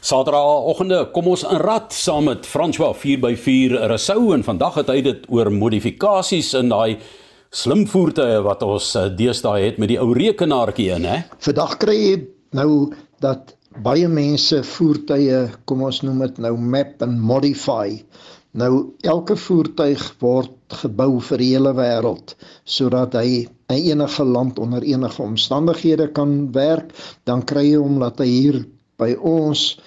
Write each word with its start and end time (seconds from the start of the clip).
Saterdagoggende 0.00 1.10
kom 1.12 1.26
ons 1.28 1.42
in 1.44 1.58
rad 1.60 1.92
saam 1.92 2.24
met 2.30 2.46
François 2.48 2.94
4x4 2.96 3.74
Rousseau 3.90 4.30
en 4.32 4.44
vandag 4.46 4.78
het 4.80 4.88
hy 4.88 5.02
dit 5.04 5.26
oor 5.28 5.50
modifikasies 5.52 6.54
in 6.56 6.72
daai 6.72 6.96
slim 7.52 7.82
voertuie 7.90 8.38
wat 8.46 8.64
ons 8.64 8.94
eh, 8.96 9.10
deesdae 9.18 9.66
het 9.66 9.82
met 9.82 9.92
die 9.92 9.98
ou 10.00 10.14
rekenaartjie 10.16 10.88
in 10.96 11.04
hè. 11.04 11.18
Vandag 11.44 11.76
kry 11.84 11.98
jy 11.98 12.14
nou 12.56 12.70
dat 13.20 13.52
baie 13.84 14.08
mense 14.08 14.62
voertuie, 14.70 15.42
kom 15.68 15.84
ons 15.84 16.00
noem 16.06 16.24
dit 16.24 16.42
nou 16.48 16.54
map 16.56 17.04
en 17.04 17.20
modify. 17.20 18.00
Nou 18.56 18.72
elke 19.04 19.36
voertuig 19.36 20.08
word 20.24 20.80
gebou 20.80 21.20
vir 21.28 21.44
die 21.44 21.52
hele 21.52 21.76
wêreld 21.76 22.38
sodat 22.64 23.20
hy 23.20 23.44
in 23.68 23.84
enige 23.92 24.24
land 24.24 24.58
onder 24.64 24.80
enige 24.80 25.20
omstandighede 25.22 26.08
kan 26.16 26.48
werk, 26.56 26.96
dan 27.28 27.44
kry 27.44 27.68
jy 27.68 27.84
hom 27.84 28.00
dat 28.00 28.24
hy 28.24 28.32
hier 28.32 28.62
by 29.00 29.14
ons 29.16 29.78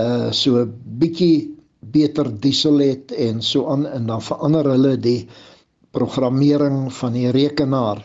uh 0.00 0.30
so 0.32 0.58
'n 0.64 0.72
bietjie 1.00 1.54
beter 1.84 2.30
diesel 2.40 2.80
het 2.80 3.12
en 3.12 3.42
so 3.42 3.68
aan 3.70 3.86
en 3.86 4.06
dan 4.06 4.22
verander 4.22 4.70
hulle 4.72 4.96
die 4.96 5.28
programmering 5.94 6.88
van 6.92 7.12
die 7.12 7.30
rekenaar 7.30 8.00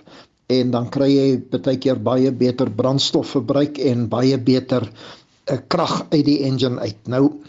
en 0.50 0.72
dan 0.74 0.90
kry 0.94 1.10
jy 1.10 1.30
baie 1.54 1.78
keer 1.78 2.02
baie 2.02 2.32
beter 2.32 2.70
brandstofverbruik 2.82 3.80
en 3.92 4.08
baie 4.10 4.38
beter 4.38 4.84
'n 4.86 5.54
uh, 5.54 5.62
krag 5.68 6.06
uit 6.14 6.26
die 6.26 6.40
engine 6.46 6.80
uit. 6.80 7.00
Nou 7.08 7.42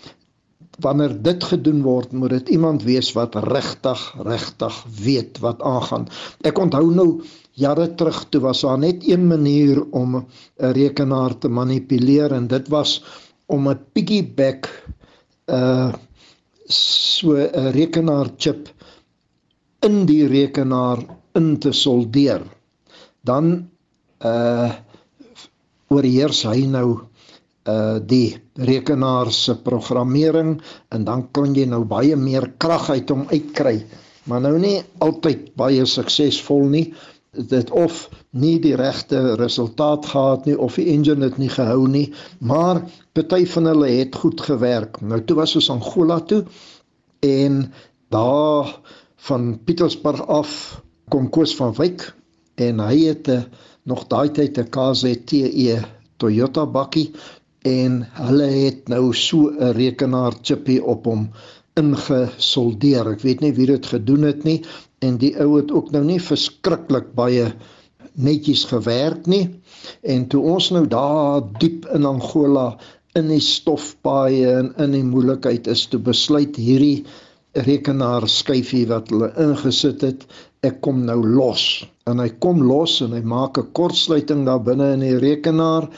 wanneer 0.80 1.14
dit 1.22 1.44
gedoen 1.44 1.82
word, 1.82 2.12
moet 2.12 2.30
dit 2.30 2.48
iemand 2.56 2.82
wees 2.82 3.12
wat 3.16 3.34
regtig 3.34 4.00
regtig 4.26 4.84
weet 5.04 5.38
wat 5.44 5.62
aangaan. 5.62 6.08
Ek 6.46 6.58
onthou 6.58 6.86
nou 6.94 7.08
jare 7.60 7.88
terug 7.94 8.24
toe 8.30 8.40
was 8.40 8.62
daar 8.64 8.78
net 8.78 9.04
een 9.08 9.26
manier 9.26 9.82
om 9.90 10.16
'n 10.16 10.72
rekenaar 10.72 11.38
te 11.38 11.48
manipuleer 11.48 12.32
en 12.32 12.46
dit 12.46 12.68
was 12.68 13.02
om 13.46 13.68
'n 13.68 13.78
piggyback 13.92 14.68
uh 15.46 15.92
so 16.66 17.34
'n 17.36 17.72
rekenaarchip 17.72 18.68
in 19.80 20.06
die 20.06 20.26
rekenaar 20.26 20.98
in 21.34 21.58
te 21.58 21.72
soldeer. 21.72 22.42
Dan 23.20 23.70
uh 24.24 24.72
oorheers 25.90 26.42
hy 26.42 26.66
nou 26.70 27.09
uh 27.68 27.98
die 28.00 28.38
rekenaar 28.56 29.32
se 29.32 29.54
programmering 29.62 30.60
en 30.88 31.04
dan 31.04 31.28
kan 31.32 31.54
jy 31.54 31.66
nou 31.68 31.84
baie 31.84 32.16
meer 32.16 32.52
krag 32.58 32.90
uit 32.90 33.10
hom 33.10 33.26
uitkry. 33.28 33.84
Maar 34.24 34.40
nou 34.40 34.58
nie 34.58 34.80
altyd 34.98 35.54
baie 35.56 35.84
suksesvol 35.84 36.68
nie. 36.72 36.94
Dit 37.30 37.70
of 37.70 38.08
nie 38.32 38.58
die 38.60 38.74
regte 38.76 39.36
resultaat 39.38 40.06
gehad 40.06 40.46
nie 40.46 40.56
of 40.58 40.74
die 40.80 40.88
engine 40.90 41.28
het 41.28 41.38
nie 41.38 41.50
gehou 41.52 41.86
nie 41.88 42.12
maar 42.40 42.82
party 43.12 43.44
van 43.46 43.68
hulle 43.70 43.90
het 44.00 44.16
goed 44.16 44.40
gewerk. 44.40 45.00
Nou 45.00 45.20
toe 45.24 45.36
was 45.36 45.54
ons 45.54 45.70
Angola 45.70 46.20
toe 46.20 46.44
en 47.20 47.72
daar 48.10 48.72
van 49.16 49.58
Pietersburg 49.64 50.26
af 50.26 50.82
kom 51.08 51.28
Koos 51.30 51.54
van 51.56 51.74
Wyk 51.76 52.08
en 52.56 52.80
hy 52.80 52.98
het 53.04 53.28
'n 53.28 53.46
nog 53.84 54.06
daai 54.06 54.30
tyd 54.30 54.58
'n 54.58 54.70
KZTE 54.70 55.78
Toyota 56.16 56.66
bakkie 56.66 57.12
en 57.68 58.06
hulle 58.16 58.48
het 58.48 58.88
nou 58.88 59.12
so 59.12 59.50
'n 59.50 59.72
rekenaar 59.76 60.34
chippie 60.42 60.82
op 60.84 61.04
hom 61.04 61.28
ingesoldeer. 61.76 63.08
Ek 63.12 63.20
weet 63.20 63.40
nie 63.40 63.52
wie 63.52 63.66
dit 63.66 63.86
gedoen 63.86 64.22
het 64.22 64.44
nie 64.44 64.62
en 65.00 65.16
die 65.18 65.34
ou 65.40 65.56
het 65.56 65.70
ook 65.72 65.92
nou 65.92 66.04
nie 66.04 66.20
verskriklik 66.20 67.14
baie 67.14 67.52
netjies 68.14 68.64
gewerk 68.64 69.26
nie. 69.26 69.48
En 70.02 70.26
toe 70.28 70.42
ons 70.42 70.70
nou 70.70 70.86
daar 70.86 71.42
diep 71.58 71.86
in 71.94 72.04
Angola 72.04 72.78
in 73.18 73.28
die 73.28 73.40
stofpaaie 73.40 74.52
en 74.58 74.74
in 74.78 74.92
die 74.92 75.04
moeilikheid 75.04 75.66
is 75.66 75.86
toe 75.90 76.00
besluit 76.00 76.56
hierdie 76.56 77.04
rekenaar 77.66 78.28
skyfie 78.30 78.86
wat 78.86 79.10
hulle 79.10 79.32
ingesit 79.42 80.04
het, 80.06 80.26
ek 80.62 80.80
kom 80.84 81.04
nou 81.06 81.18
los. 81.24 81.84
En 82.06 82.20
hy 82.22 82.28
kom 82.42 82.62
los 82.62 83.00
en 83.02 83.16
hy 83.16 83.22
maak 83.26 83.58
'n 83.58 83.72
kortsluiting 83.72 84.44
daar 84.46 84.62
binne 84.62 84.92
in 84.94 85.00
die 85.00 85.18
rekenaar 85.18 85.88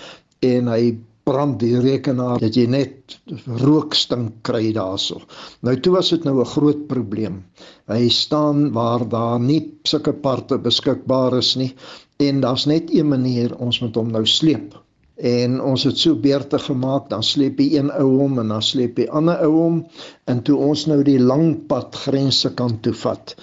en 0.40 0.68
hy 0.68 0.96
brand 1.24 1.58
die 1.60 1.78
rekenaar 1.80 2.40
dat 2.42 2.56
jy 2.56 2.66
net 2.66 3.16
rookstink 3.46 4.42
kry 4.46 4.72
daarso. 4.74 5.20
Nou 5.62 5.74
toe 5.80 5.94
was 5.96 6.10
dit 6.10 6.24
nou 6.24 6.40
'n 6.40 6.52
groot 6.54 6.86
probleem. 6.88 7.42
Hy 7.88 8.08
staan 8.08 8.72
waar 8.72 9.08
daar 9.08 9.40
nie 9.40 9.78
sulke 9.84 10.12
parte 10.12 10.58
beskikbaar 10.58 11.38
is 11.38 11.56
nie 11.56 11.74
en 12.18 12.40
daar's 12.40 12.66
net 12.66 12.90
een 12.90 13.08
manier 13.08 13.56
ons 13.56 13.80
moet 13.80 13.94
hom 13.94 14.10
nou 14.10 14.26
sleep. 14.26 14.74
En 15.16 15.60
ons 15.60 15.82
het 15.84 15.98
so 15.98 16.14
beurte 16.14 16.58
gemaak, 16.58 17.08
dan 17.10 17.22
sleep 17.22 17.60
jy 17.60 17.76
een 17.78 17.90
ou 17.90 18.08
hom 18.18 18.38
en 18.38 18.48
dan 18.48 18.62
sleep 18.62 18.98
jy 18.98 19.06
ander 19.08 19.38
ou 19.44 19.52
hom 19.52 19.86
en 20.26 20.42
toe 20.42 20.56
ons 20.56 20.86
nou 20.86 21.02
die 21.02 21.18
lang 21.20 21.66
pad 21.68 21.94
grense 21.94 22.54
kan 22.54 22.80
toe 22.80 22.94
vat. 22.94 23.34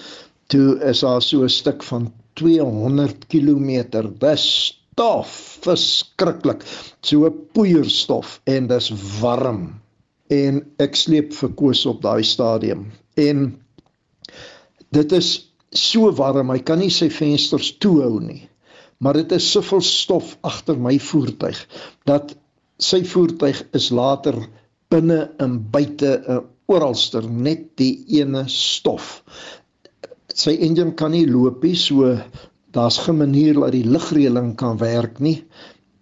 Toe 0.48 0.80
is 0.92 1.00
daar 1.06 1.22
so 1.22 1.44
'n 1.44 1.50
stuk 1.50 1.84
van 1.84 2.12
200 2.34 3.28
km. 3.28 3.70
Dis 4.20 4.46
stof 5.00 5.60
verskriklik. 5.64 6.64
So 7.02 7.26
'n 7.26 7.36
poeierstof 7.54 8.42
en 8.44 8.68
dis 8.68 8.92
warm. 9.22 9.80
En 10.28 10.60
ek 10.78 10.96
sleep 10.96 11.32
vir 11.34 11.54
koos 11.56 11.86
op 11.86 12.02
daai 12.02 12.24
stadium. 12.24 12.92
En 13.16 13.56
dit 14.92 15.12
is 15.12 15.30
so 15.72 16.12
warm 16.12 16.52
hy 16.52 16.60
kan 16.60 16.80
nie 16.80 16.92
sy 16.92 17.10
vensters 17.10 17.78
toehou 17.80 18.20
nie. 18.20 18.50
Maar 19.00 19.14
dit 19.14 19.32
is 19.32 19.52
soveel 19.52 19.82
stof 19.82 20.38
agter 20.44 20.76
my 20.76 21.00
voertuig 21.00 21.64
dat 22.06 22.36
sy 22.78 23.04
voertuig 23.04 23.64
is 23.74 23.90
later 23.92 24.36
binne 24.92 25.30
en 25.40 25.60
buite 25.72 26.12
'n 26.28 26.44
oralster 26.68 27.24
net 27.24 27.78
die 27.78 28.04
ene 28.20 28.44
stof. 28.48 29.24
Sy 30.28 30.58
engine 30.60 30.92
kan 30.94 31.12
nie 31.12 31.26
loop 31.26 31.64
nie 31.64 31.76
so 31.76 32.20
daar's 32.72 32.98
geen 32.98 33.18
manier 33.18 33.54
dat 33.54 33.72
die 33.72 33.86
ligreëling 33.86 34.56
kan 34.56 34.78
werk 34.78 35.20
nie. 35.20 35.44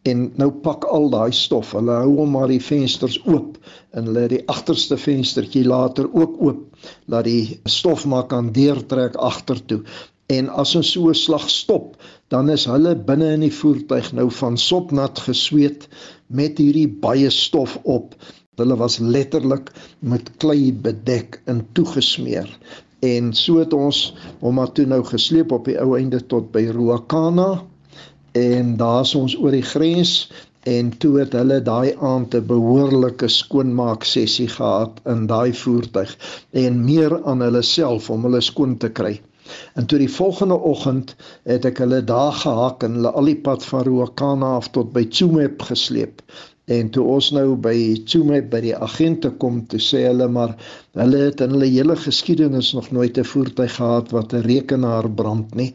En 0.08 0.32
nou 0.40 0.52
pak 0.64 0.86
al 0.88 1.10
daai 1.12 1.32
stof. 1.36 1.74
Hulle 1.76 1.96
hou 2.02 2.14
hom 2.20 2.36
maar 2.36 2.52
die 2.52 2.64
vensters 2.64 3.18
oop 3.26 3.58
en 3.92 4.08
hulle 4.08 4.28
die 4.32 4.44
agterste 4.52 4.98
venstertjie 4.98 5.66
later 5.68 6.08
ook 6.14 6.38
oop 6.50 6.86
dat 7.12 7.28
die 7.28 7.60
stof 7.64 8.06
maar 8.06 8.28
kan 8.32 8.52
deurtrek 8.56 9.16
agtertoe. 9.16 9.82
En 10.28 10.50
as 10.50 10.76
ons 10.76 10.92
so 10.92 11.10
'n 11.10 11.16
slag 11.16 11.50
stop 11.50 11.96
dan 12.28 12.50
is 12.50 12.66
hulle 12.66 12.96
binne 12.96 13.34
in 13.34 13.46
die 13.46 13.54
voertuig 13.60 14.12
nou 14.14 14.30
van 14.40 14.58
sopnat 14.58 15.20
gesweet 15.20 15.88
met 16.28 16.58
hierdie 16.58 16.88
baie 16.88 17.30
stof 17.30 17.80
op. 17.84 18.16
Hulle 18.58 18.76
was 18.76 18.98
letterlik 19.00 19.72
met 20.00 20.32
klei 20.38 20.74
bedek 20.74 21.42
en 21.46 21.68
toegesmeer 21.74 22.50
en 23.00 23.34
so 23.34 23.60
het 23.62 23.74
ons 23.74 24.14
hom 24.42 24.58
maar 24.58 24.72
toe 24.72 24.86
nou 24.86 25.04
gesleep 25.06 25.52
op 25.52 25.66
die 25.70 25.78
ou 25.82 25.96
einde 25.98 26.22
tot 26.34 26.52
by 26.52 26.66
Ruakana 26.74 27.64
en 28.38 28.76
daar's 28.78 29.14
ons 29.16 29.36
oor 29.38 29.54
die 29.54 29.66
grens 29.66 30.32
en 30.68 30.90
toe 31.02 31.14
het 31.20 31.36
hulle 31.38 31.62
daai 31.64 31.96
aand 32.10 32.36
'n 32.36 32.48
behoorlike 32.48 33.28
skoonmaak 33.28 34.04
sessie 34.04 34.50
gehad 34.56 35.00
in 35.14 35.28
daai 35.28 35.54
voertuig 35.54 36.18
en 36.52 36.84
meer 36.86 37.24
aan 37.24 37.42
hulle 37.46 37.62
self 37.62 38.10
om 38.10 38.28
hulle 38.28 38.42
skoon 38.42 38.78
te 38.78 38.90
kry. 38.90 39.14
En 39.80 39.86
toe 39.86 40.00
die 40.00 40.12
volgende 40.12 40.58
oggend 40.72 41.16
het 41.44 41.66
ek 41.66 41.78
hulle 41.84 42.02
daar 42.04 42.34
gehak 42.34 42.84
en 42.84 43.00
hulle 43.00 43.12
al 43.22 43.32
die 43.32 43.40
pad 43.48 43.66
van 43.66 43.86
Ruakana 43.88 44.56
af 44.58 44.68
tot 44.76 44.92
by 44.94 45.06
Tsumeb 45.06 45.62
gesleep 45.70 46.22
En 46.68 46.90
toe 46.92 47.04
ons 47.08 47.28
nou 47.32 47.56
by 47.64 47.78
Tsume 48.04 48.42
by 48.52 48.60
die 48.66 48.76
agente 48.76 49.30
kom, 49.40 49.62
toe 49.72 49.80
sê 49.80 50.02
hulle 50.04 50.28
maar 50.28 50.56
hulle 51.00 51.22
het 51.30 51.44
in 51.46 51.54
hulle 51.56 51.70
hele 51.72 51.96
geskiedenis 51.96 52.74
nog 52.76 52.90
nooit 52.92 53.18
'n 53.18 53.24
voertuig 53.24 53.76
gehad 53.76 54.12
wat 54.12 54.34
'n 54.34 54.44
rekenaar 54.44 55.08
brand 55.10 55.56
nie 55.56 55.74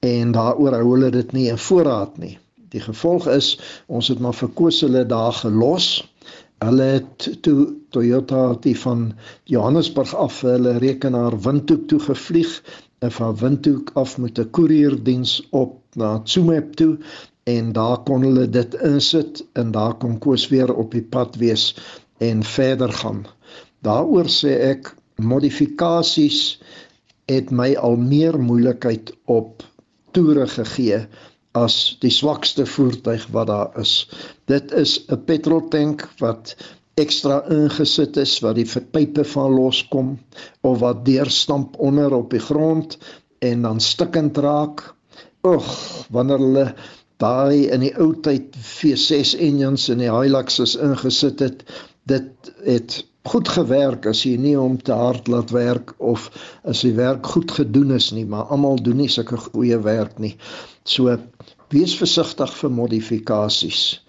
en 0.00 0.32
daaroor 0.32 0.76
hou 0.78 0.86
hulle 0.94 1.10
dit 1.10 1.32
nie 1.32 1.48
in 1.52 1.58
voorraad 1.58 2.16
nie. 2.18 2.38
Die 2.72 2.80
gevolg 2.80 3.26
is 3.28 3.58
ons 3.86 4.08
het 4.08 4.18
maar 4.18 4.34
verkoos 4.34 4.80
hulle 4.80 5.04
daar 5.06 5.32
gelos. 5.32 5.88
Hulle 6.64 6.82
het 6.82 7.28
toe 7.42 7.74
Toyota 7.90 8.54
die 8.64 8.76
van 8.78 9.12
Johannesburg 9.44 10.14
af 10.14 10.40
hulle 10.40 10.78
rekenaar 10.78 11.36
Windhoek 11.40 11.88
toe 11.88 12.00
gevlieg 12.00 12.62
en 13.00 13.12
van 13.12 13.36
Windhoek 13.36 13.90
af 13.94 14.18
met 14.18 14.38
'n 14.38 14.50
koerierdiens 14.50 15.48
op 15.50 15.76
na 15.94 16.18
Tsume 16.24 16.70
toe 16.70 16.96
en 17.50 17.72
daar 17.76 18.02
kon 18.08 18.24
hulle 18.26 18.46
dit 18.58 18.76
insit 18.86 19.42
en 19.60 19.72
daar 19.76 19.96
kon 20.02 20.18
koes 20.22 20.48
weer 20.52 20.72
op 20.74 20.94
die 20.96 21.04
pad 21.16 21.38
wees 21.42 21.70
en 22.18 22.44
verder 22.44 22.92
gaan. 23.02 23.24
Daaroor 23.86 24.28
sê 24.28 24.56
ek 24.70 24.92
modifikasies 25.20 26.60
het 27.30 27.50
my 27.54 27.72
al 27.78 27.96
meer 28.00 28.38
moeilikheid 28.42 29.12
op 29.30 29.64
toere 30.16 30.46
gegee 30.50 31.04
as 31.58 31.76
die 32.02 32.12
swakste 32.14 32.66
voertuig 32.66 33.26
wat 33.34 33.48
daar 33.50 33.80
is. 33.82 33.94
Dit 34.46 34.72
is 34.72 35.00
'n 35.08 35.24
petroltank 35.26 36.06
wat 36.20 36.54
ekstra 37.00 37.40
ingesit 37.50 38.16
is 38.16 38.38
wat 38.44 38.56
die 38.56 38.66
pype 38.66 39.24
van 39.24 39.54
loskom 39.54 40.18
of 40.60 40.78
wat 40.78 41.04
deurstamp 41.04 41.78
onder 41.78 42.14
op 42.14 42.30
die 42.30 42.42
grond 42.42 42.98
en 43.38 43.62
dan 43.62 43.80
stikkend 43.80 44.38
raak. 44.38 44.94
Ag, 45.40 45.66
wanneer 46.10 46.38
hulle 46.38 46.74
daai 47.20 47.68
in 47.74 47.84
die 47.84 47.92
ou 48.00 48.12
tyd 48.24 48.56
V6 48.56 49.36
engines 49.38 49.88
in 49.92 50.02
die 50.02 50.10
Hiluxes 50.10 50.76
ingesit 50.80 51.44
het 51.44 51.64
dit 52.08 52.52
het 52.64 53.00
goed 53.28 53.50
gewerk 53.52 54.06
as 54.08 54.22
jy 54.24 54.36
nie 54.40 54.56
om 54.58 54.78
te 54.80 54.96
hard 54.96 55.28
laat 55.28 55.52
werk 55.52 55.92
of 55.98 56.30
as 56.64 56.80
die 56.86 56.94
werk 56.96 57.26
goed 57.34 57.52
gedoen 57.52 57.92
is 57.96 58.10
nie, 58.16 58.24
maar 58.24 58.48
almal 58.54 58.80
doen 58.80 59.02
nie 59.02 59.10
sulke 59.12 59.36
goeie 59.50 59.76
werk 59.84 60.16
nie. 60.18 60.36
So 60.88 61.18
wees 61.74 61.94
versigtig 62.00 62.54
vir 62.56 62.72
modifikasies. 62.72 64.00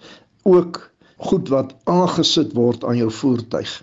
Ook 0.48 0.80
goed 1.28 1.52
wat 1.52 1.76
aangesit 1.84 2.56
word 2.56 2.84
aan 2.88 2.98
jou 2.98 3.10
voertuig 3.12 3.76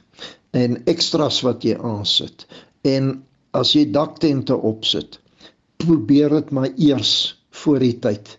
en 0.58 0.80
ekstras 0.90 1.44
wat 1.46 1.64
jy 1.64 1.78
aansit. 1.78 2.48
En 2.84 3.20
as 3.56 3.76
jy 3.78 3.86
daktente 3.94 4.58
opsit, 4.58 5.20
probeer 5.80 6.34
dit 6.40 6.52
maar 6.52 6.74
eers 6.76 7.14
voor 7.62 7.80
die 7.86 7.96
tyd. 8.02 8.34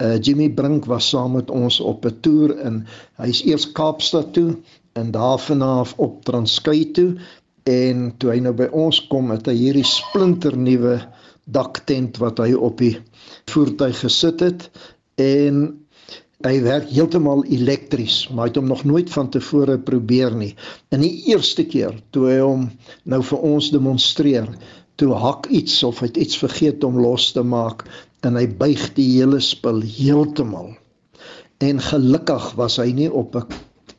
Uh 0.00 0.16
Jimmy 0.16 0.48
Brink 0.48 0.86
was 0.88 1.08
saam 1.08 1.34
met 1.36 1.50
ons 1.50 1.80
op 1.80 2.06
'n 2.08 2.20
toer 2.24 2.56
en 2.56 2.86
hy's 3.20 3.42
eers 3.44 3.72
Kaapstad 3.72 4.32
toe 4.32 4.56
en 4.92 5.10
daarvan 5.10 5.62
af 5.62 5.94
op 5.96 6.24
Transkei 6.24 6.90
toe. 6.90 7.20
En 7.62 8.16
toe 8.16 8.30
hy 8.30 8.38
nou 8.40 8.54
by 8.56 8.68
ons 8.72 9.06
kom 9.12 9.30
het 9.30 9.46
hy 9.46 9.54
hierdie 9.54 9.84
splinternuwe 9.84 10.96
daktent 11.44 12.16
wat 12.16 12.38
hy 12.38 12.54
op 12.54 12.78
die 12.78 12.96
voertuig 13.52 14.00
gesit 14.00 14.40
het. 14.40 14.70
En 15.20 15.84
hy 16.48 16.56
werk 16.64 16.88
heeltemal 16.88 17.44
elektries 17.44 18.28
maar 18.30 18.46
hy 18.46 18.50
het 18.54 18.56
hom 18.56 18.72
nog 18.72 18.84
nooit 18.88 19.10
van 19.12 19.28
tevore 19.28 19.78
probeer 19.78 20.32
nie. 20.32 20.54
In 20.88 21.04
die 21.04 21.28
eerste 21.28 21.64
keer 21.68 22.00
toe 22.10 22.30
hy 22.30 22.38
hom 22.40 22.70
nou 23.04 23.20
vir 23.22 23.38
ons 23.52 23.68
demonstreer 23.70 24.48
toe 24.96 25.12
hak 25.16 25.46
iets 25.52 25.82
of 25.84 26.00
hy 26.00 26.08
het 26.08 26.16
iets 26.24 26.40
vergeet 26.40 26.84
om 26.84 26.96
los 27.00 27.32
te 27.36 27.44
maak 27.44 27.84
en 28.26 28.36
hy 28.36 28.46
buig 28.46 28.82
die 28.94 29.08
hele 29.16 29.40
spul 29.40 29.80
heeltemal 29.82 30.74
en 31.60 31.82
gelukkig 31.84 32.46
was 32.56 32.78
hy 32.80 32.92
nie 32.96 33.10
op 33.22 33.36
'n 33.36 33.46